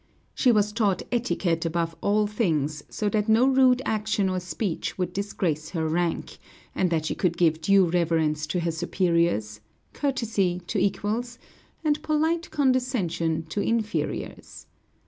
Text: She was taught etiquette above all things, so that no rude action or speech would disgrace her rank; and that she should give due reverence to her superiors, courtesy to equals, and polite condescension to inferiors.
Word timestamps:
She 0.33 0.51
was 0.51 0.73
taught 0.73 1.03
etiquette 1.11 1.63
above 1.63 1.95
all 2.01 2.25
things, 2.25 2.81
so 2.89 3.07
that 3.09 3.29
no 3.29 3.45
rude 3.45 3.83
action 3.85 4.29
or 4.29 4.39
speech 4.39 4.97
would 4.97 5.13
disgrace 5.13 5.69
her 5.69 5.87
rank; 5.87 6.39
and 6.73 6.89
that 6.89 7.05
she 7.05 7.15
should 7.21 7.37
give 7.37 7.61
due 7.61 7.85
reverence 7.85 8.47
to 8.47 8.61
her 8.61 8.71
superiors, 8.71 9.59
courtesy 9.93 10.59
to 10.65 10.79
equals, 10.79 11.37
and 11.83 12.01
polite 12.01 12.49
condescension 12.49 13.45
to 13.49 13.61
inferiors. 13.61 14.65